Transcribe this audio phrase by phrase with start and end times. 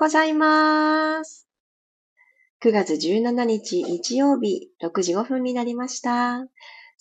[0.00, 1.46] ございます。
[2.64, 6.46] 9月17日日曜日6時5分になりました。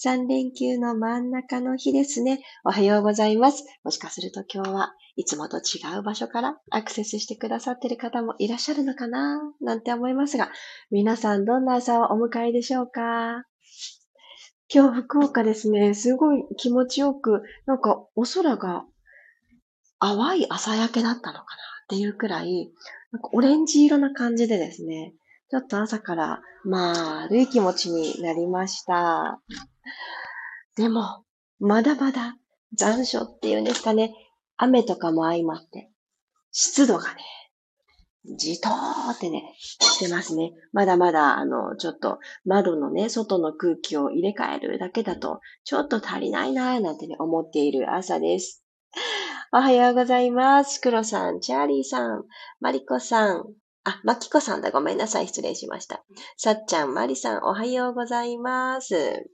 [0.03, 2.41] 3連休の真ん中の日ですね。
[2.65, 3.63] おはようございます。
[3.85, 9.39] もしかすると今日はいつもと違う場所からアクセスしてくださってる方もいらっしゃるのかな？
[9.61, 10.51] なんて思いますが、
[10.91, 13.45] 皆さんどんな朝をお迎えでしょうか？
[14.67, 18.83] 今日福岡ですね、すごい気持ちよく、なんかお空が
[20.01, 21.45] 淡い朝焼けだったのかな？
[21.89, 22.71] っていうくらい、
[23.11, 25.15] なんかオレンジ色な感じでですね、
[25.49, 29.41] ちょっと朝から丸い気持ちになりました。
[30.77, 31.23] でも、
[31.59, 32.35] まだまだ
[32.77, 34.13] 残暑っていうんですかね、
[34.55, 35.89] 雨とかも相まって、
[36.51, 37.23] 湿度がね、
[38.37, 40.51] じとーってね、してますね。
[40.71, 48.63] まだまだ、あの、ちょっと窓のね、外の空気を入れ替えるだけだと、ちょっと足りないなーなんてね、思っている朝です。
[49.51, 50.79] おはようございます。
[50.79, 52.23] クロさん、チャーリーさん、
[52.59, 53.45] マリコさん、
[53.83, 54.69] あ、マキコさんだ。
[54.69, 55.27] ごめんなさい。
[55.27, 56.03] 失礼しました。
[56.37, 59.27] さっちゃん、マリさん、おはようございます。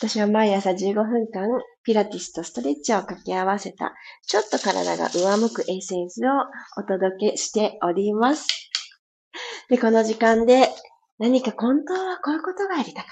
[0.00, 1.46] 私は毎朝15分間、
[1.84, 3.94] ピラティスとストレッチを掛け合わせた、
[4.26, 6.30] ちょっと体が上向くエッセンスを
[6.76, 8.48] お届けしております。
[9.70, 10.70] で、この時間で、
[11.20, 13.10] 何か本当はこういうことがやりたかっ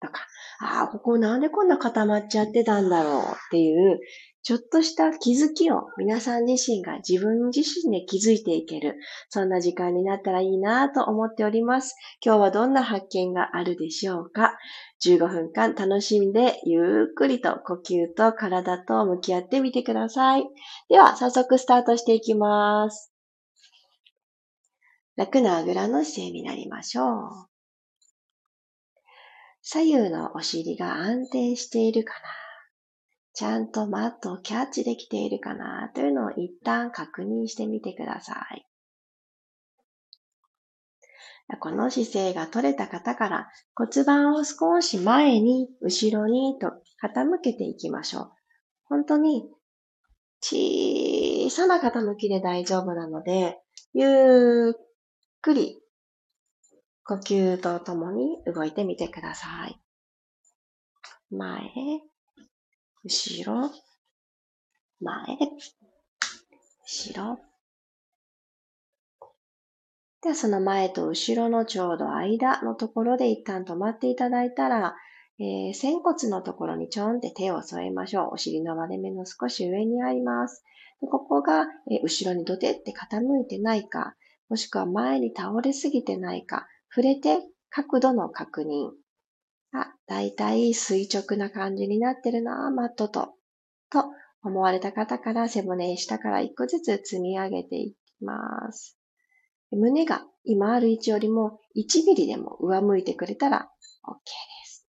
[0.00, 0.12] たんだ。
[0.12, 0.26] とか、
[0.58, 4.00] ああ、ここなんでこんな固まっちゃってたんだろうっていう
[4.44, 8.98] ちょっとした気づきを皆さん自身が自分自身で気づいていける、
[9.30, 11.96] そんな時間になったらいいなと思っております。
[12.22, 14.58] 今日はどんな発見があるでしょうか
[15.02, 20.44] ?15 分間楽しんでゆっくりと呼吸と体と向き合ってみてください。
[20.90, 23.14] では、早速スタートしていきます。
[25.16, 27.30] 楽なあぐらの姿勢になりましょう。
[29.62, 32.43] 左右のお尻が安定しているかな？
[33.34, 38.66] ちゃんとマットをキャッチできているかなというのを一旦確認してみてください。
[41.60, 46.68] この姿勢が取れた方から骨盤を少し前に、後ろにと
[47.02, 48.32] 傾けていきましょう。
[48.84, 49.50] 本当に
[50.40, 53.58] 小さな傾きで大丈夫なので、
[53.92, 54.74] ゆっ
[55.42, 55.80] くり
[57.04, 59.78] 呼吸とともに動いてみてください。
[61.30, 61.60] 前、
[63.06, 63.70] 後ろ、
[64.98, 65.14] 前、
[66.86, 67.38] 後ろ。
[70.22, 74.96] では、その前と後ろのちょうど間のところで一旦止まっていただいたら、
[75.38, 78.28] えー、仙骨のところにちょんって手を添えましょう。
[78.32, 80.64] お尻の割れ目の少し上にあります。
[81.02, 84.14] でここが、えー、後ろにどてって傾いてないか、
[84.48, 89.03] もしくは前に倒れすぎてないか、触れて角度の確認。
[89.74, 93.34] あ、だいたい垂直な感じになってるな、マットと。
[93.90, 94.04] と
[94.42, 98.98] 思われた方から背骨下から一個ずつ積み上げていきます。
[99.70, 103.68] 胸が今ある位置よりも1ミリでも上向いてくれたら
[104.06, 104.86] OK です。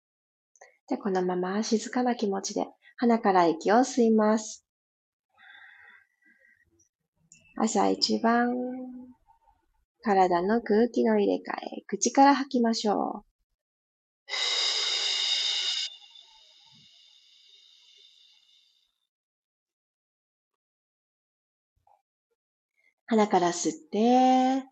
[0.89, 4.65] で、このまま静かな気持ちで鼻から息を吸います。
[7.57, 8.55] 朝一番
[10.03, 11.39] 体の空気の入れ替
[11.79, 13.31] え、口から吐きましょう。
[23.11, 24.65] 鼻から吸って、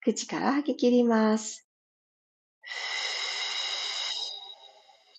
[0.00, 1.68] 口から吐き切ります。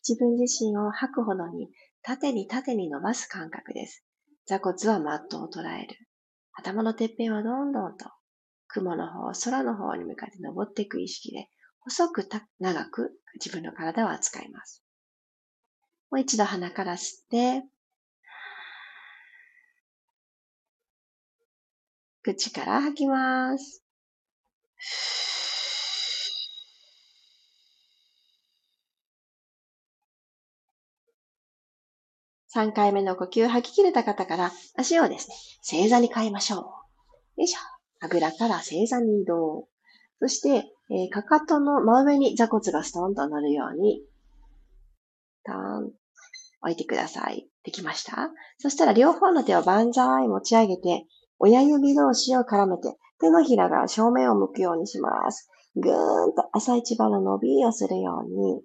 [0.02, 1.70] 自分自身を吐くほどに
[2.02, 4.04] 縦に縦に伸ばす感覚です。
[4.48, 5.96] 座骨はマットを捉える。
[6.54, 8.10] 頭のてっぺんはどんどんと
[8.68, 11.50] 雲の方、空の方に向かって登っていく意識で
[11.82, 12.28] 細く
[12.60, 14.84] 長く自分の体を扱います。
[16.12, 17.64] もう一度鼻から吸って、
[22.24, 23.84] 口から吐きます。
[32.56, 36.60] 3回目の呼吸吐き切れた方から足をですね、正座に変えましょう。
[36.62, 36.66] よ
[37.38, 37.60] いしょ。
[38.01, 39.68] あぐらから正座に移動。
[40.19, 44.01] そして、えー、かかとの真上に座骨がストンと乗るように、
[45.44, 45.94] ターン、
[46.62, 47.48] 置いてください。
[47.64, 48.30] できました？
[48.58, 51.06] そしたら両方の手を万歳持ち上げて、
[51.40, 55.50] 親指同士を絡めて、手のひらが正面を向くようにします。
[55.76, 58.62] ぐーんと朝一番の伸びをするように、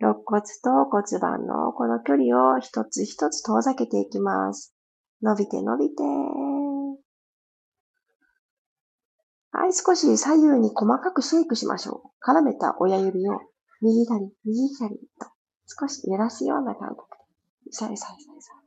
[0.00, 4.74] 肋骨と骨盤のこの距離を一つ一つ遠ざけていきます。
[5.22, 6.02] 伸びて伸びて。
[9.52, 12.30] はい、少し左右に細かくシェイクしましょう。
[12.30, 13.40] 絡めた親指を
[13.80, 15.28] 右左、右左と
[15.66, 17.08] 少し揺らすような感覚
[17.66, 17.72] で。
[17.72, 18.66] さいさいさいさい。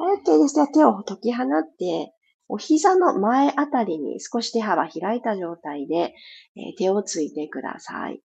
[0.00, 0.54] OK です。
[0.54, 2.12] では手を解き放って、
[2.48, 6.14] お膝の前あたりに少し手幅開いた状態で、
[6.56, 8.22] え手をついてください。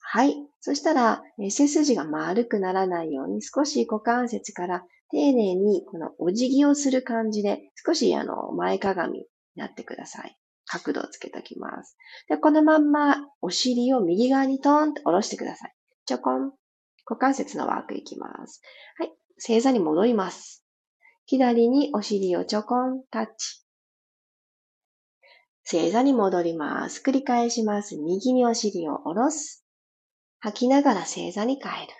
[0.00, 0.36] はい。
[0.60, 9.26] そしたら、え背筋が丸くならないように少し股関節から丁寧にこのお辞儀をする感じで少しあの前かがみに
[9.56, 10.36] なってください。
[10.66, 11.96] 角度をつけておきます。
[12.28, 15.74] で、このまんまお尻を右側にトーンと下ろしてください。
[16.04, 16.52] ちょこん。
[17.08, 18.60] 股関節のワークいきます。
[18.98, 19.12] はい。
[19.38, 20.64] 正座に戻ります。
[21.26, 23.64] 左にお尻をちょこん、タッチ。
[25.64, 27.02] 正座に戻ります。
[27.04, 27.96] 繰り返します。
[27.96, 29.64] 右にお尻を下ろす。
[30.38, 31.92] 吐きながら正座に変える。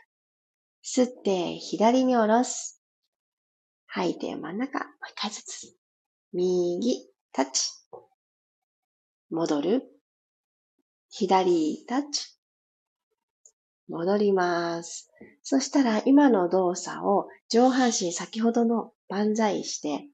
[0.85, 2.81] 吸って左に下ろす。
[3.87, 5.75] 吐いて真ん中、もう一回ずつ。
[6.33, 7.71] 右、タッチ。
[9.31, 9.83] 戻る。
[11.11, 12.37] 左、タッチ。
[13.89, 15.11] 戻ります。
[15.43, 20.07] そしたら今の動作を上半身先ほどの万歳して、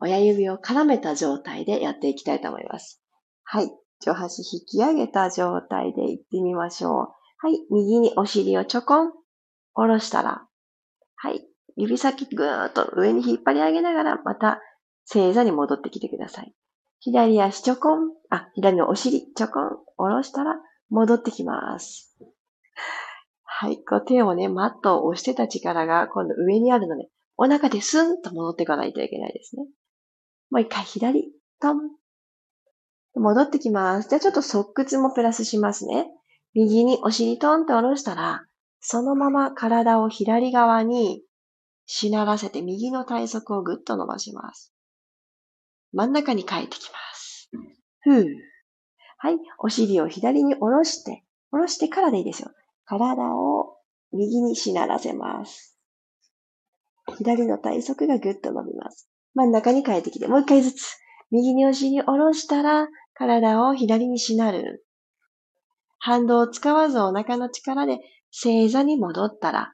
[0.00, 3.00] 親指を絡めた状態でやっていきたいと思います。
[3.44, 3.70] はい。
[4.00, 6.92] 上半身引き上げた状態でいってみましょう。
[6.92, 7.58] はい。
[7.70, 9.12] 右にお尻をちょこん。
[9.74, 10.46] 下ろしたら。
[11.16, 11.46] はい。
[11.76, 14.60] 指先ぐーっと上に引っ張り上げながら、また
[15.04, 16.54] 正座に戻ってきてください。
[17.04, 18.12] 左足ちょこん。
[18.30, 19.68] あ、左のお尻ちょこん。
[19.98, 20.56] 下ろしたら
[20.88, 22.16] 戻ってきます。
[23.42, 23.76] はい。
[23.84, 29.64] こう手をね、マットを押してた力が今度上にあるので、お腹でスンと戻っていかないといけないですね。
[30.48, 31.30] もう一回左、
[31.60, 31.90] トン。
[33.16, 34.08] 戻ってきます。
[34.08, 36.06] じゃあちょっと側屈もプラスしますね。
[36.54, 38.46] 右にお尻トンと下ろしたら、
[38.80, 41.22] そのまま体を左側に
[41.84, 44.73] しならせて右の体側をぐっと伸ばします。
[45.94, 47.50] 真ん中に帰ってきます。
[48.00, 48.26] ふう。
[49.18, 49.38] はい。
[49.58, 52.50] お尻を左に下ろして、下ろしてからでいいですよ。
[52.84, 53.76] 体を
[54.12, 55.78] 右にしならせます。
[57.16, 59.08] 左の体側がぐっと伸びます。
[59.34, 60.96] 真ん中に変えてきて、もう一回ずつ。
[61.30, 64.84] 右にお尻下ろしたら、体を左にしなる。
[65.98, 68.00] 反動を使わずお腹の力で
[68.30, 69.72] 正座に戻ったら、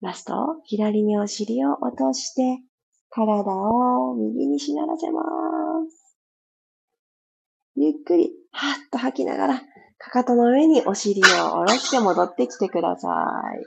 [0.00, 0.34] ラスト、
[0.64, 2.62] 左にお尻を落として、
[3.14, 5.22] 体を右にしならせま
[5.90, 6.16] す。
[7.76, 9.62] ゆっくり、はっと吐きながら、
[9.98, 13.08] かかとの上にお尻を下ろして戻ってきてくださ
[13.60, 13.66] い。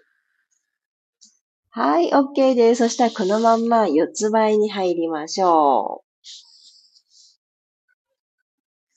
[1.70, 2.84] はい、OK です。
[2.84, 6.04] そしたらこのまんま四つ倍に入りましょ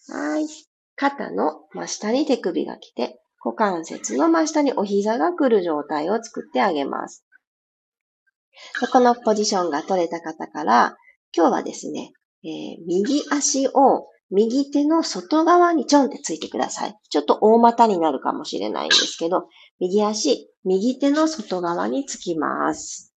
[0.09, 0.13] う。
[0.13, 0.47] はい。
[0.97, 7.28] 肩の真下に手首が来て、股関節の真下にお膝が来る状態を作ってあげます。
[8.93, 10.97] このポジションが取れた方から、
[11.37, 12.13] 今日はですね、
[12.45, 16.95] えー、右足を右手の外側にちょんってついてください。
[17.09, 19.49] ちょっと大股になるかもしれないんですけど、
[19.81, 23.15] 右足、右手の外側につきます。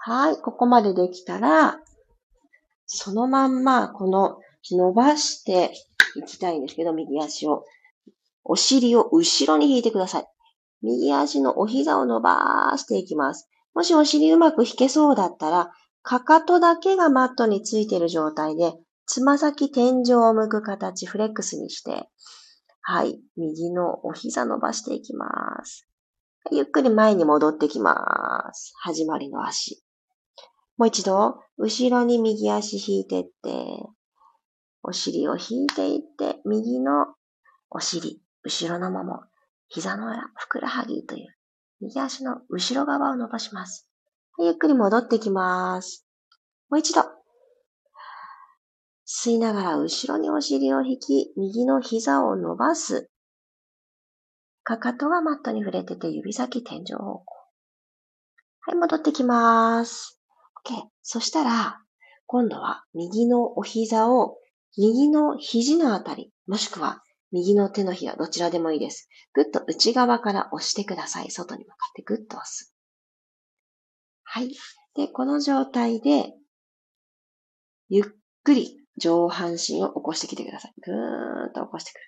[0.00, 1.80] はい、ここまでできたら、
[2.86, 4.38] そのまんま、この
[4.70, 5.72] 伸ばして
[6.16, 7.64] いきたいんですけど、右足を。
[8.44, 10.26] お尻を後ろに引いてください。
[10.82, 13.48] 右足のお膝を伸ばしていきます。
[13.74, 15.72] もしお尻うまく引けそうだったら、
[16.02, 18.74] かかとだけがマットについている状態で、
[19.06, 22.08] つま先天井を向く形、フレックスにして、
[22.82, 25.86] はい、右のお膝伸ばしていきます。
[26.50, 28.72] ゆっくり前に戻ってきます。
[28.80, 29.82] 始まりの足。
[30.78, 33.30] もう一度、後ろに右足引いてって、
[34.82, 37.08] お尻を引いていって、右の
[37.68, 39.20] お尻、後ろのもも、
[39.68, 41.34] 膝の裏、ふくらはぎという、
[41.80, 43.88] 右足の後ろ側を伸ばします。
[44.38, 46.06] ゆっくり戻ってきます。
[46.70, 47.02] もう一度。
[49.06, 53.10] 吸いながら後ろにお尻を引き、右の膝を伸ばす。
[54.62, 57.24] かかとがマットに触れてて指先天井方向。
[58.60, 60.20] はい、戻ってきます。
[60.66, 60.82] OK。
[61.02, 61.80] そしたら、
[62.26, 64.36] 今度は右のお膝を
[64.76, 69.08] 右の肘のあたり、もしくは右の手のひら、どちらでもいいです。
[69.34, 71.30] ぐっと内側から押してください。
[71.30, 72.74] 外に向かってぐっと押す。
[74.24, 74.54] はい。
[74.94, 76.34] で、この状態で、
[77.88, 78.04] ゆっ
[78.44, 80.74] くり上半身を起こしてきてください。
[80.80, 82.00] ぐーっと起こしてくる。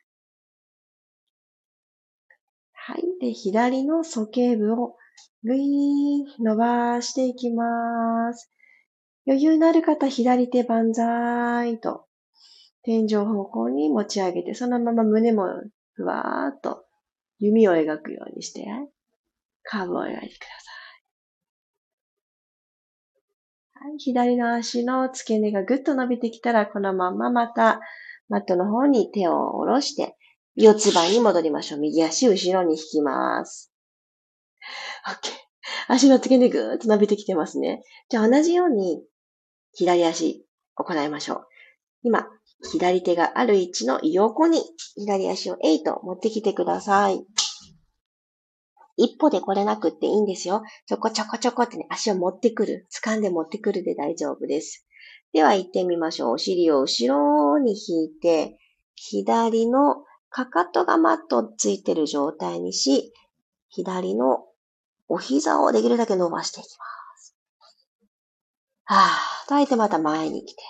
[2.73, 3.03] はい。
[3.21, 4.97] で、左の鼠径部を
[5.45, 8.51] ぐいーん伸ばしていきます。
[9.27, 12.07] 余裕のある方、左手万歳と
[12.83, 15.47] 天井方向に持ち上げて、そのまま胸も
[15.95, 16.85] ふわーっと
[17.39, 18.67] 弓を描くようにして、
[19.63, 20.71] カーブを描いてくださ
[23.85, 23.91] い。
[23.91, 27.81] はい、左の足の付け根がぐっと伸びてきたら、このまままた
[28.29, 30.17] マットの方に手を下ろして、
[30.55, 31.81] 四つ倍に戻りましょう。
[31.81, 33.73] 右足後ろに引きます。
[35.07, 35.31] OK。
[35.89, 37.83] 足の付け根ぐーっと伸びてきてますね。
[38.09, 39.03] じゃあ同じように
[39.73, 41.47] 左足行いましょう。
[42.03, 42.29] 今、
[42.63, 44.63] 左手がある位置の横に
[44.97, 47.25] 左足を8持ってきてください。
[48.97, 50.63] 一歩で来れなくっていいんですよ。
[50.87, 52.87] ちょこちょこちょこってね、足を持ってくる。
[52.93, 54.87] 掴んで持ってくるで大丈夫です。
[55.33, 56.33] では行ってみましょう。
[56.33, 58.59] お尻を後ろに引いて、
[58.95, 63.15] 左のかかとがマットついてる状態にし、
[63.69, 64.45] 左の
[65.09, 66.85] お膝をできるだけ伸ばしていきま
[67.17, 67.37] す。
[68.85, 70.63] はぁ、とあえてまた前に来て、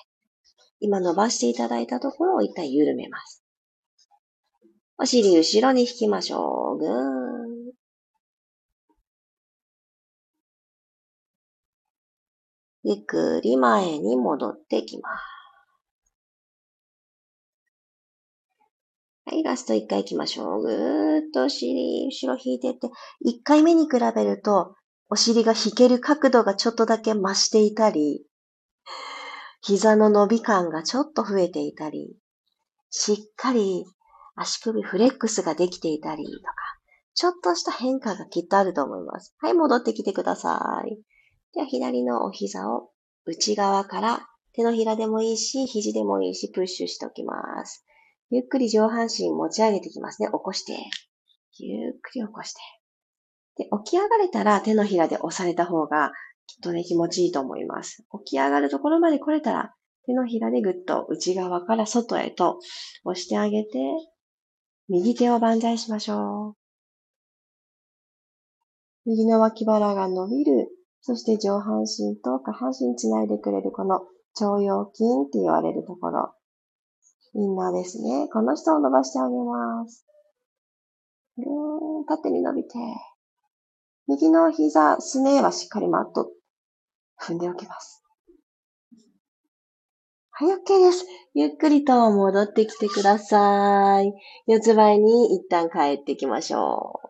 [0.80, 3.44] 今伸ばしていただいたところを一旦緩めます。
[4.98, 6.78] お尻後ろに引きましょう。
[6.78, 7.72] ぐーん。
[12.82, 15.30] ゆっくり前に戻ってきます。
[19.26, 20.62] はい、ラスト1回行きましょう。
[20.62, 22.88] ぐーっとお尻、後ろ引いてって、
[23.26, 24.74] 1回目に比べると、
[25.08, 28.24] お尻が引ける角度がちょっとだけ増していたり、
[29.60, 32.16] 膝の伸び感がちょっと増えていたり、
[32.90, 33.84] しっかり
[34.34, 36.54] 足首フレックスができていたりとか、
[37.14, 39.34] ちょっとした変化がきっとあると思います。
[39.38, 40.96] はい、戻ってきてください。
[41.52, 42.90] では、左のお膝を
[43.26, 47.84] 内側から手のひらでもいいし、肘でもいいし、プッシュしておきます。
[48.30, 50.28] ゆっくり上半身持ち上げていきますね。
[50.28, 50.72] 起こして。
[51.58, 52.60] ゆっくり起こして。
[53.56, 56.12] で、起き上がれたら手のひらで押された方が
[56.50, 58.04] きっとね、気持ちいいと思います。
[58.24, 59.74] 起き上がるところまで来れたら、
[60.06, 62.58] 手のひらでぐっと内側から外へと
[63.04, 63.70] 押してあげて、
[64.88, 66.54] 右手を万歳しましょう。
[69.06, 70.68] 右の脇腹が伸びる
[71.00, 74.00] そして上半身と下半身つないでくれるこの
[74.40, 76.34] 腸腰筋って言われるところ。
[77.34, 78.28] インナーですね。
[78.32, 80.04] この人を伸ばしてあげます。
[81.36, 82.70] ぐーん、縦に伸びて。
[84.08, 86.28] 右の膝、すねはしっかりマット
[87.20, 88.02] 踏んでおきます。
[90.30, 91.04] はい、OK です。
[91.34, 94.12] ゆっくりと戻ってきてください。
[94.46, 97.00] 四つ倍に一旦帰ってきましょ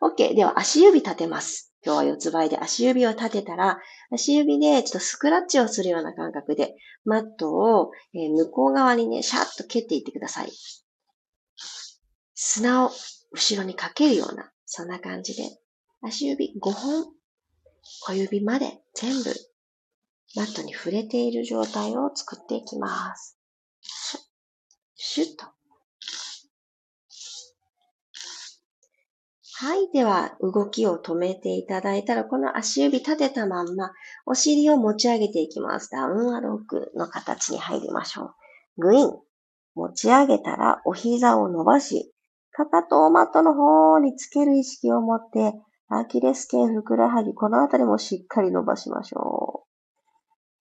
[0.00, 0.06] う。
[0.14, 0.36] OK。
[0.36, 1.74] では足指立てます。
[1.84, 3.80] 今日は四つ倍で足指を立てたら、
[4.12, 10.52] 足指でちょっとスクラッチをするような感覚で、マットを向こう側にね、シャッと蹴っていってください。
[12.34, 12.90] 砂を
[13.32, 15.42] 後ろにかけるような、そんな感じで、
[16.02, 17.06] 足指5本、
[17.82, 19.32] 小指まで全部、
[20.36, 23.38] マットに触れている状態を作っていきます。
[24.94, 25.46] シュッと。
[29.62, 29.90] はい。
[29.92, 33.92] では、動きを止めていただいたら、この足指立てたまんま、
[34.24, 35.90] お尻を持ち上げていきます。
[35.90, 38.34] ダウンアロックの形に入りましょう。
[38.78, 39.12] グイン。
[39.74, 42.14] 持ち上げたら、お膝を伸ばし、
[42.52, 45.52] かかとをマットの方につける意識を持って、
[45.92, 49.64] アキレス腱、ふくらはぎ、このあたりもしっかり伸ばしましょ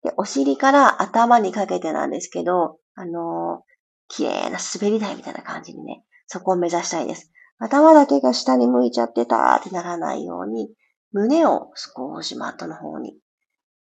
[0.03, 0.07] う。
[0.07, 3.61] で、お尻から頭にかけてなんですけど、あのー、
[4.07, 7.31] 綺麗な滑り台みたいな感じにね、そこを目指したいです。
[7.59, 10.73] 頭だけが下に向いちゃってたってならないように、
[11.11, 13.15] 胸を少しマットの方に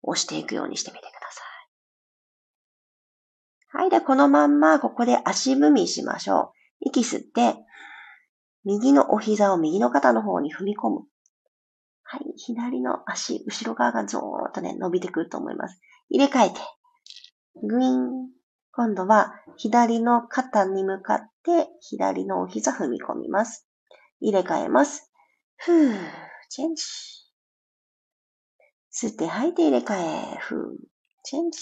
[0.03, 1.43] 押していくようにしてみてくださ
[3.77, 3.81] い。
[3.81, 3.89] はい。
[3.89, 6.89] で、このまんま、ここで足踏みしましょう。
[6.89, 7.55] 息吸って、
[8.63, 11.01] 右のお膝を右の肩の方に踏み込む。
[12.09, 12.33] はい。
[12.37, 15.77] 左の足、後ろ側がゾーッとね、伸びてくると思います。
[16.09, 16.55] 入れ替えて、
[17.63, 18.29] グイーン。
[18.71, 23.67] 今度は左の肩に向かって左のお膝踏み込みます。
[24.21, 25.11] 入れ替えます。
[25.57, 25.97] ふー、
[26.47, 26.83] チェンジ。
[28.93, 30.59] 吸って吐いて入れ替え、ふー、
[31.23, 31.59] チェンジ。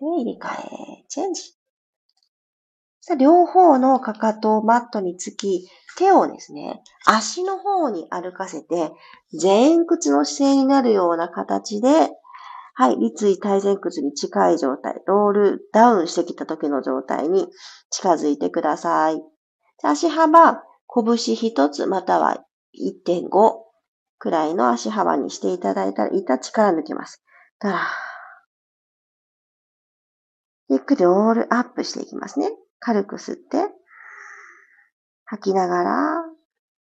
[0.00, 1.54] で、入れ替え、チェンジ。
[3.18, 8.92] 両方のかかとをマットにつき、手をですね、足の方に歩かせて、
[9.40, 12.10] 前屈の姿勢になるような形で、
[12.76, 17.46] はい、立位体前屈に近い状態、ロールダウンしてきた時の状態に
[17.90, 19.22] 近づいてください。
[19.82, 22.44] 足幅、拳一つまたは
[22.74, 23.28] 1.5
[24.18, 27.22] くらいの足幅にしていただいたら、いた力抜きます。
[27.60, 27.80] だら
[30.68, 32.50] ゆっくりオールアップしていきますね。
[32.86, 33.70] 軽く吸って、
[35.24, 36.24] 吐きながら、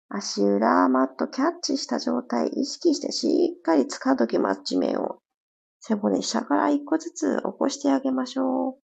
[0.10, 5.20] 足裏、マットキャッチした状態、意識してしっかり掴んどきます、地面を。
[5.80, 8.76] 背骨下から一個ずつ起こしてあげましょう。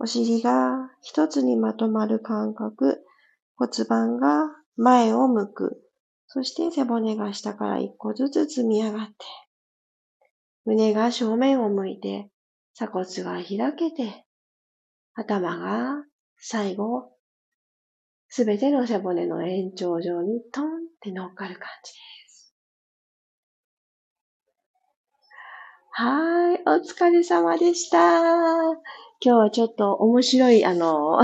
[0.00, 3.04] お尻が一つにまとまる感覚、
[3.54, 5.82] 骨盤が前を向く。
[6.26, 9.14] そして背骨が下から一個ずつ積み上がって、
[10.64, 12.28] 胸が正面を向いて、
[12.74, 14.24] 鎖骨が開けて、
[15.14, 16.04] 頭が
[16.38, 17.12] 最後、
[18.28, 20.68] すべての背骨の延長上にトンっ
[21.00, 22.54] て乗っかる感じです。
[25.90, 27.98] はい、お疲れ様でした。
[27.98, 28.80] 今
[29.20, 31.20] 日はちょっと面白い、あの、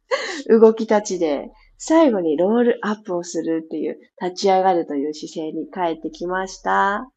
[0.48, 7.10] 動きたちで、最後にロールアップをするっていう、立ち上がるという姿勢に帰ってきました。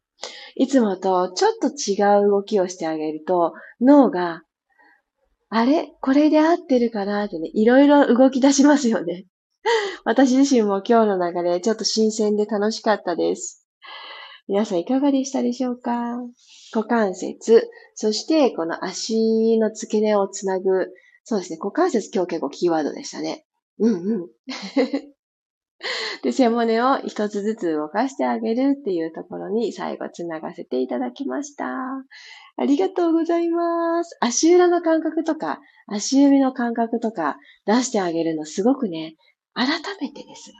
[0.55, 4.43] いつもとちょっと違う動きをしてあげると、脳が、
[5.55, 5.93] あれ？
[6.01, 7.25] これで合ってるかな？
[7.25, 9.25] ってね、いろいろ動き出しますよね。
[10.03, 13.67] 私自身も今日の流れ、ちょっと新鮮で楽しかったです。
[14.47, 16.17] 皆さんいかがでしたでしょうか？
[16.73, 20.87] 股関節、そしてこの足の付け根をつなぐ、
[21.23, 23.45] そうですね、股関節今日結構キーワードでしたね。
[23.77, 24.27] うんうん。
[26.23, 31.67] で、背骨を一つずつ動かしてあげるっていうところに最後つながせていただきました。
[32.55, 34.15] ありがとうございます。
[34.19, 39.15] 足裏の感覚とか、足指の感覚とか出してあげるのすごくね、
[39.53, 39.67] 改
[40.01, 40.57] めてですが、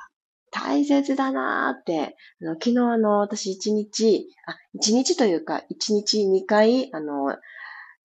[0.52, 7.36] 大切だなーって、あの昨日あの、私一日、あ、一日というか、一日二回、あの、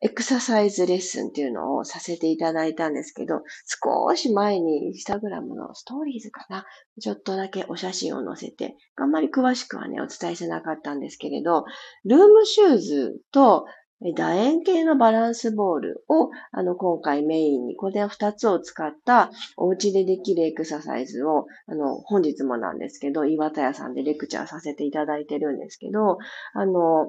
[0.00, 6.64] エクササイズレッスンっていうのをさせていただいたんですけど、少し前にインスタグラムのストーリーズかな、
[7.00, 11.64] ちょっとだけお写真を載せて、あんまり詳しくはね、お伝えしてなかったんですけれど、
[12.05, 13.67] ルームシューズと
[14.00, 26.19] 楕円形のバランスボールを、あの、今回メインに、これ二つを使ったお家でできるエクササイズを、あの、本日もなんですけど、岩田屋さんでレクチャーさせていただいてるんですけど、
[26.55, 27.09] あの、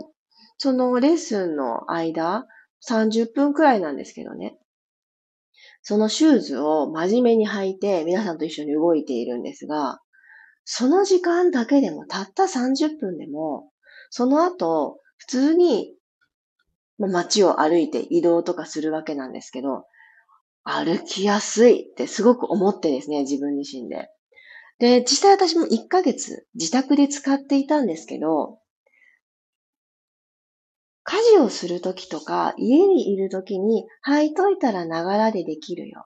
[0.58, 2.48] そのレッスンの間、
[2.88, 4.58] 30分くらいなんですけどね。
[5.82, 10.00] そのシューズを真面目に履いて皆さんと一緒に動いているんですが、
[10.66, 13.72] その時間だけでもたった30分でも、
[14.10, 15.96] その後、普通に
[16.98, 19.86] 街を歩いて移動とかするわけなんですけど、
[20.64, 24.10] 歩きやすいってすごく思ってですね、自分自身で。
[24.78, 28.59] で、実際私も1ヶ月自宅で使っていたんですけど、
[31.10, 36.06] 家事をするときとか、家にいるときに履いといたらながらでできるよ。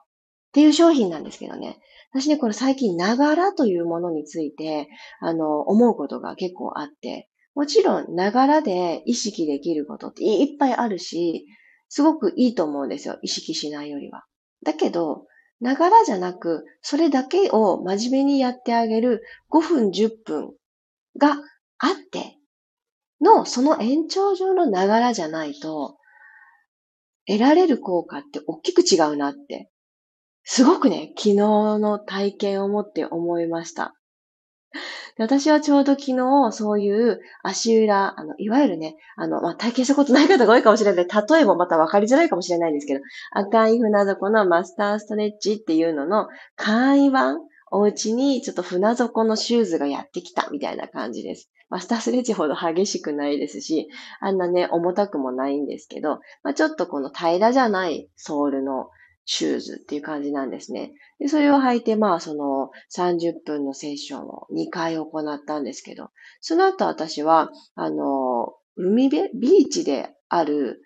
[0.54, 1.78] ていう商品なんですけどね。
[2.10, 4.88] 私ね、これ最近ながらというものについて、
[5.20, 11.44] あの、思うことが結構あって、もちろんながらで意識できることっていっぱいあるし、
[11.90, 13.18] すごくいいと思うんですよ。
[13.20, 14.24] 意識しないよりは。
[14.64, 15.26] だけど、
[15.60, 20.54] ながらじゃなく、それだけを真面目にやってあげる5分、10分
[21.18, 21.36] が
[21.78, 22.38] あって、
[23.20, 25.96] の、その延長上のながらじゃないと、
[27.26, 29.70] 得られる効果って大きく違うなって、
[30.44, 33.94] すごくね、昨日の体験をもって思いました。
[35.16, 41.06] 私はちょうど昨日、そういう足裏、あの、いわゆるね、あの、まあ、体験したことない方が多いかもしれない。
[41.06, 43.00] 例えもまた分かりづらいかもしれないんですけど、
[43.30, 47.38] 赤い船底のマスターストレッチっていうのの簡易版、
[47.70, 51.50] お家にちょっと船底のシューズがやってきたみたいな感じです。
[51.74, 53.88] マスタースレッチほど激しくないですし、
[54.20, 58.90] あんなね、重たくもないんですけど、まあ、ちょっとこの平らじゃないソールの
[59.24, 60.92] シューズっていう感じなんですね。
[61.18, 66.10] で、それを履いて、まあ、その30分のセッションを2回行ったんですけど、
[66.40, 70.80] その後私は、あの、海辺、ビーチである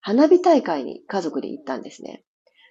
[0.00, 2.24] 花火大会に家族で行ったんですね。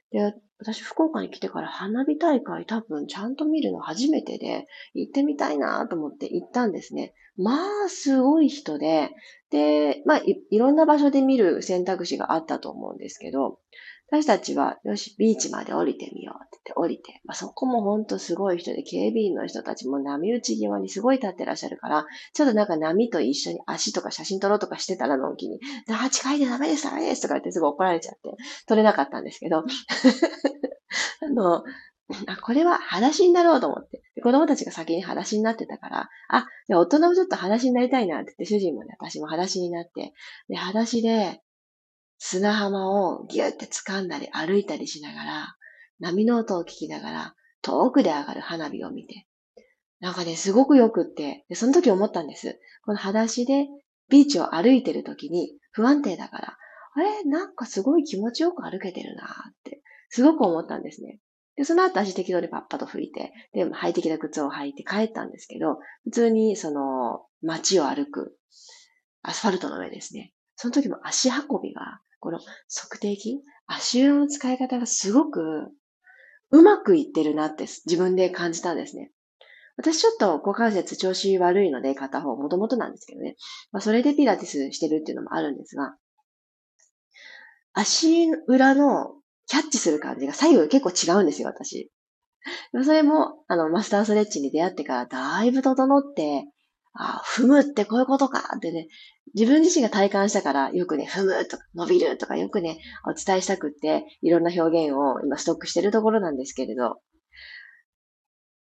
[0.09, 7.13] で、私、福岡に来てから花火大会多分ちゃんと見るの初めてで、行ってみたいなと思って行ったんですね。
[7.37, 7.53] ま
[7.85, 9.11] あ、すごい人で、
[9.49, 13.59] で、まあい、いろんな場所で見る選択肢があったと思うんですけど、
[14.11, 28.35] 私たちは、よし、ビーチまで降りてみようって言って降りて、まあ、そこもほんとすごい人で、警備員の人たちも波打ち際にすごい立ってらっしゃるから、ちょっとなんか波と一緒に足とか写真撮ろうとかしてたら、のんきに、あ、近いでダメです、ダメですとか言ってすぐ怒られちゃって、
[28.67, 29.63] 撮れなかったんですけど、
[31.21, 31.63] あの、
[32.25, 34.01] あ、これは裸足になろうと思って。
[34.21, 40.13] 子供たちが先に裸足になってたから、あ大人もちょっと裸足になりたいなって言って、主人もね、私も裸足になって、
[40.49, 41.41] で、裸足で、
[42.19, 45.55] 砂浜をギュって掴んだり歩いたりしながら、
[45.99, 49.25] 波の音を聞きながら、遠くで上がる花火を見て、
[49.99, 52.59] なんかね、すごくよくって、でその時思ったんです。
[52.85, 53.67] この裸足で
[54.09, 56.57] ビーチを歩いてる時に不安定だから、
[56.95, 57.23] あれ？
[57.23, 61.19] なんかすごい気持ちよく歩けてるなって、すごく思ったんですね。
[61.55, 68.37] で、その後足適当にパッパと拭いて、で、快適な靴を履いて帰ったんですけど、普通にその街を歩く
[69.21, 70.33] アスファルトの上ですね。
[70.55, 72.39] その時も足運びがこの
[72.73, 75.71] 測定器、足裏の使い方がすごく
[76.51, 79.11] うまくいってるなって自分で感じたんですね。
[79.77, 83.37] 私ちょっと股関節調子悪いので片方もともとなんですけどね。
[83.71, 85.95] まあ、それでピラティスしてるっていうのもあるんですが、
[87.73, 89.13] 足裏の
[89.47, 91.91] キャッチする感じが左右結構違うんですよ、私。
[92.83, 96.45] それも、あの、マスターストレッチに出会ってからだいぶ整って、
[96.93, 98.87] あ、踏むってこういうことかってね、
[99.33, 107.01] 自分自身が体感したからよくね、踏むとか伸びるとかよくね、お伝えしたくって、いろんな表現を今ストックしてるところなんですけれど、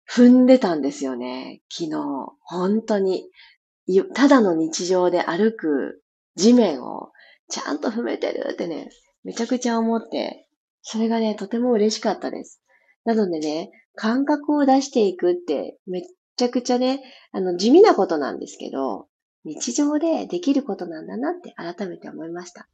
[0.10, 1.97] 踏んでたんですよね、昨日。
[2.41, 3.30] 本当に。
[4.13, 6.01] ただの日常で歩く
[6.36, 7.12] 地面を
[7.49, 8.89] ちゃんと踏めてるってね、
[9.23, 10.47] めちゃくちゃ思って、
[10.82, 12.62] それがね、とても嬉しかったです。
[13.06, 16.01] なのでね、感覚を出していくってめっ
[16.36, 17.01] ちゃくちゃね、
[17.32, 19.08] あの、地味なことなんですけど、
[19.45, 22.67] 日常でできることなんだなって改めて思いました。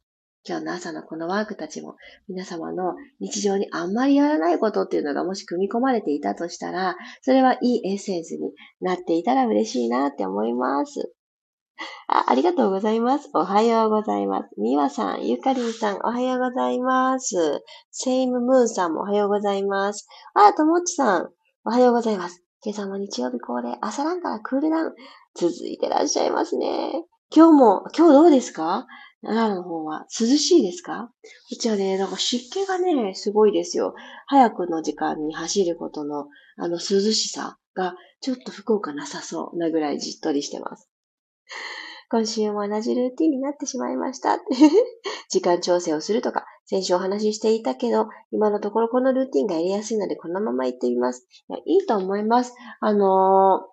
[0.44, 1.94] 今日の朝のこのワークたちも
[2.28, 11.12] 皆様の日常にあんまりやらないことっていうのがもし組み込まれていたとしたら、それはいいエッセンスになっていたら嬉しいなって思います。
[12.08, 13.30] あありがとうございます。
[13.34, 14.48] おはようございます。
[14.58, 17.62] みわさん、ゆかりんさん、おはようございます。
[17.90, 20.06] セイムムーンさんもおはようございます。
[20.34, 21.28] あ、ともっちさん、
[21.64, 22.42] おはようございます。
[22.64, 24.94] 今朝も日曜日恒例、朝ランからクールダウン、
[25.34, 26.92] 続いてらっしゃいますね。
[27.34, 28.86] 今日も、今日どうですか？
[29.22, 31.10] 奈良の方は涼しいですか？
[31.48, 33.94] こちらね、なんか湿気がね、すごいですよ。
[34.26, 36.26] 早くの時間に走ることの、
[36.58, 40.88] あの涼しさが、ちょっと福岡なさそうなぐらいじっとりしてます。
[42.10, 44.38] 今週も同じルーティンになってしまいました。
[45.30, 51.26] 時間調整をするとか、先週お話ししていたけど、今のところこのルーティンがやりやすいので、このまま行ってみます。
[51.48, 52.52] いやいいと思います。
[52.80, 53.71] あのー、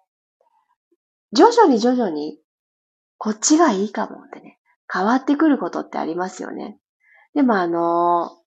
[1.33, 2.39] 徐々に徐々に、
[3.17, 4.59] こっちがいいかもってね。
[4.91, 6.79] 変わってくることってありますよね。
[7.35, 8.39] でもあの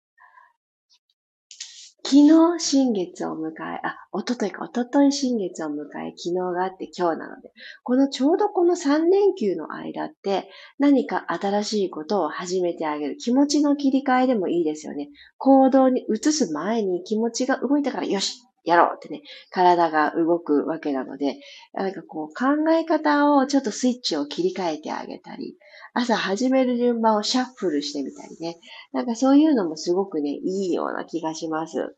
[2.05, 7.53] 昨日新月を迎え、あ、おとといか、おととい新月を迎え、昨日があって今日なので、
[7.85, 13.17] このちょうどこの3連休の間って何か新しいことを始めてあげる。
[13.17, 15.09] 気持ちの切り替えでもいいですよね。
[15.39, 21.39] 行動に移す前に気持ちが動いたから、よしやろうってね、体が動くわけなので、
[21.75, 25.57] なんかこう考え方をちょっとスイッチを切り替えてあげたり、
[25.95, 28.59] 朝始める順番をシャッフルしてみたりね。
[28.93, 31.97] なんかそういうのもすごくね、いいような気がします。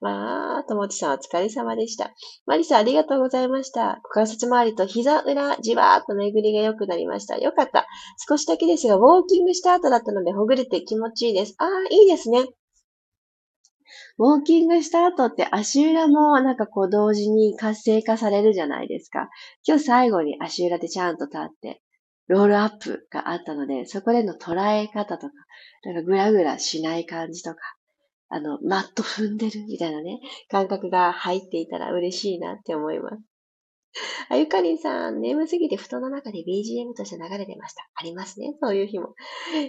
[0.00, 2.12] まあ、ともちさんお疲れ様でした。
[2.46, 3.86] マリさんありがとうございました。
[3.86, 7.38] 股関節周りと膝裏、じわーっと巡りが良くなりました。
[7.38, 7.86] よかった。
[8.28, 11.54] 少しだけですが、ウォーキングした後だったのでほぐれて気持ちいいです。
[11.58, 12.44] ああ、いいですね。
[14.18, 19.28] ウォーキングした後って足裏もなんかこう同時に活性化されるじゃないですか。
[19.66, 21.82] 今日最後に足裏でちゃんと立って、
[22.26, 25.32] ロールアップがあったので、そこでの捉え方とか、
[25.84, 27.56] なんかグラグラしない感じとか、
[28.28, 30.20] あの、マット踏んでるみたいなね、
[30.50, 33.37] 感覚が入っていたら嬉しいなって思います。
[34.28, 37.88] あゆかりんさん、眠すぎて布団の中で BGM として流れてました。
[37.94, 38.56] ありますね。
[38.60, 39.14] そういう日も。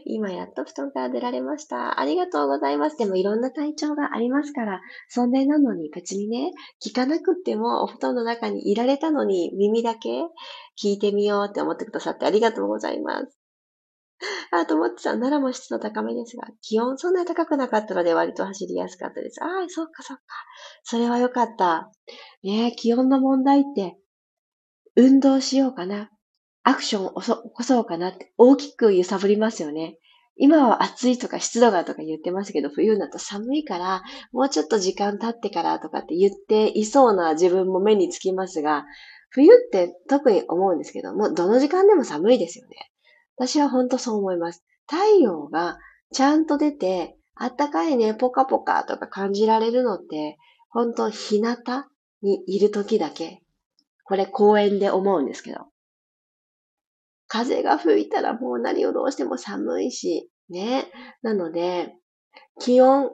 [0.06, 2.00] 今やっと布団から出られました。
[2.00, 2.98] ありがとうございます。
[2.98, 6.52] でもいろんな体調がありますから、そんでなのに別にね、
[6.86, 10.10] 聞かなくってもお布団の中にいられたのに耳だけ
[10.82, 13.40] 聞いてみようって思ってくださってありがとうございます。
[14.52, 19.42] あ、ともっちさん、奈良も湿度高めですが、気温そんなに高くなかったので割と走りやすかったです。
[19.42, 20.24] ああ、そっかそっか。
[20.84, 21.90] それはよかった。
[22.44, 23.98] ね気温の問題って
[25.00, 26.10] 運動しようかな、
[26.64, 29.98] アクションを起こそうかなって大きく揺さぶりますよね。
[30.36, 38.84] 今は暑いとか湿度がとか言ってますけど、冬になると寒いから、もうちょっと時間経ってからとかって言っていそうな自分も目につきますが、
[39.30, 42.76] 冬って特に思うんですけども、どの時間でも寒いですよね。
[43.38, 44.66] 私は本当そう思います。
[44.86, 45.78] 太陽が
[46.12, 50.38] ちゃんと出て、あったかいね、ポカポカとか感じられるのって、
[50.70, 51.56] 本当日向
[52.22, 53.44] にいる時だけ
[54.10, 55.68] これ公園で思うんですけど。
[57.28, 60.92] 風が吹いたらもう何をどうしても寒いし、ね。
[61.22, 61.94] なので、
[62.60, 63.12] 気温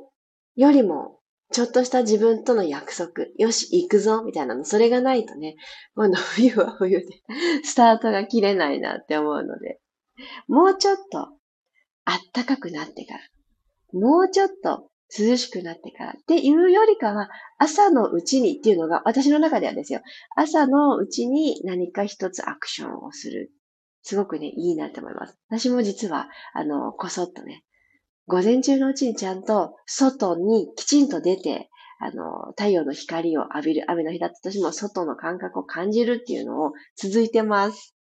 [0.55, 1.19] よりも、
[1.51, 5.57] ちょっとした自分との約束、よし、行くぞ、みたいなの、それがないとね、
[5.95, 7.05] 今度冬は冬で、
[7.65, 9.81] スタートが切れないなって思うので、
[10.47, 11.27] もうちょっと、
[12.05, 13.19] あったかくなってから、
[13.99, 20.01] もうちょっと涼しくなってからっていうよりかは、朝のうちにっていうのが、私の中ではですよ。
[20.35, 23.51] 朝のうちに何か一つアクションをする。
[24.01, 25.37] すごくね、いいなって思います。
[25.49, 27.63] 私も実は、あの、こそっとね、
[28.27, 37.95] 午前中のうちにちゃんと外にきちんと出て、あの、太陽の光を浴びる雨の日だったとしても外の感覚を感じるっていうのを続いてます。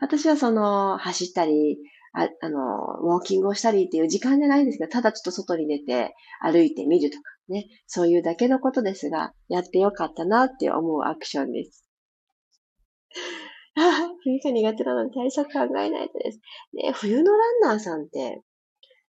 [0.00, 1.78] 私はその、走ったり、
[2.12, 2.58] ああの、
[3.02, 11.84] ウォーキングをしたりっていう時間じゃないんですけど、ただちょっと外に出て歩いてみるとかね、そういうだけのことですが、やってよかったなって思うアクションです。
[13.76, 16.40] あ、冬が苦手なのに対策考えないとです。
[16.74, 18.42] ね、冬のランナーさんって、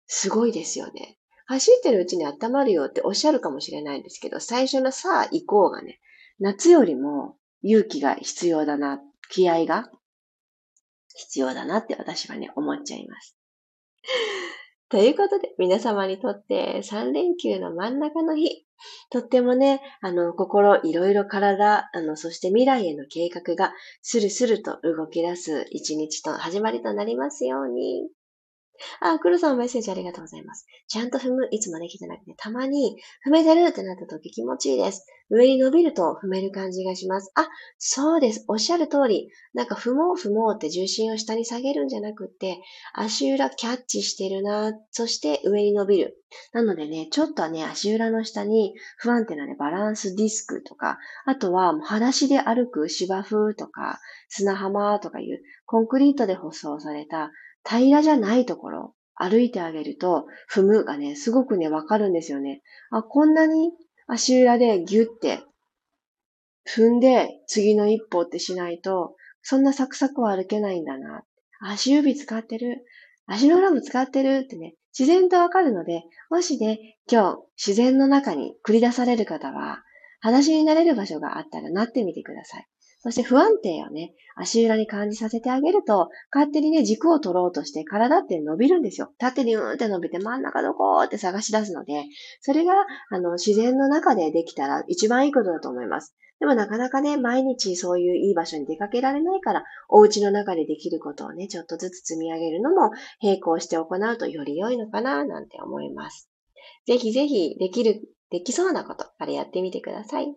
[0.05, 1.17] すごいですよね。
[1.45, 5.99] 走ってるうちに温まるよっておっしゃるかもしれないんですけど、最初のさあ行こうがね、
[6.39, 8.99] 夏よりも勇気が必要だな、
[9.29, 9.89] 気合が
[11.19, 13.35] 必要だなって私はね、思っちゃいます。
[14.89, 18.65] ということで、皆様にとって3連休の真ん中の日、
[19.11, 28.09] とってもね、あの、心、いろいろ体、あの、そして未来への計画がスルスルと動き出す一日と始まりとなりますように。
[29.01, 30.65] あ、黒さんメッセージありがとうございます。
[30.87, 35.05] ちゃんと踏む、いつもできてなくて、たまに踏めてるってなった時気持ちいいです。
[35.29, 37.31] 上に伸びると踏める感じがします。
[37.35, 38.45] あ、そうです。
[38.47, 39.29] おっしゃる通り。
[39.53, 42.59] なんか踏もう踏もうって重心を下に下げるんじゃなくて、
[42.93, 44.73] 足裏キャッチしてるな。
[44.91, 46.17] そして上に伸びる。
[46.53, 57.31] なのでね、ちょっとね、足裏の下に不安定なね、バランスディスクとか、あとは裸足で歩く芝生とか、砂浜とかいうコンクリートで舗装された
[57.69, 62.61] 平らじゃないところ、歩いてあげると、踏むがね、すごくね、わかるんですよね。
[62.89, 63.71] あ、こんなに
[64.07, 65.43] 足裏でギュッて
[66.69, 71.23] 踏んで次の一歩ってしないと、そんなサクサクは歩けないんだな。
[71.61, 72.85] 足指使ってる。
[73.25, 79.83] 足の裏も使ってるってね、自然とわかるので、もしね、今日自然の中に繰り出される方は、
[80.21, 82.67] 裸足になれる場所があったらなってみてください。
[83.01, 89.13] そして不安定をね、足裏に感じさせてあげると、勝手にね、軸を取ろうとして体って伸びるんですよ。
[89.17, 92.03] 縦にうーんって伸びて真ん中どこーって探し出すので、
[92.41, 92.73] それが、
[93.09, 96.13] あの、自然の中でできたら一番いいことだと思います。
[96.39, 106.29] でもなかなかね、毎日そういういい場所に出かけられないから、お家の中でできることをね、ちょっとずつ積み上げるのも並行して行うとより良いのかな、なんて思います。
[106.85, 110.33] ぜひぜひ、できる、できそうなことからやってみてください。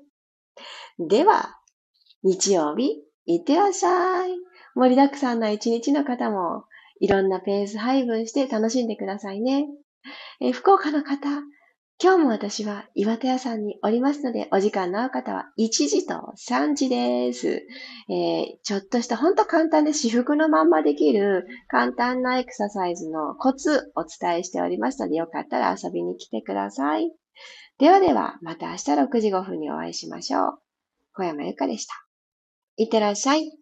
[0.99, 1.57] では、
[2.25, 4.31] 日曜日、いってらっしゃい。
[4.75, 6.65] 盛りだくさんな一日の方も、
[7.01, 9.67] いろんなペース配分して楽しんでくださいね。
[10.41, 11.29] え福岡の方、
[12.03, 17.67] 今日も私は岩手屋さんにおりますので、お時間の合う方は1時と3時です。
[18.09, 27.13] えー、ちょっとしたほんと簡単で私服のまんまできる簡単なエクササイズのコツお伝えしておりますので、よかったら遊びに来てください。
[27.79, 30.59] ではでは、また明日6時5分にお会いしましょう。
[31.15, 31.95] 小山由かでした。
[32.77, 33.62] いってらっしゃい。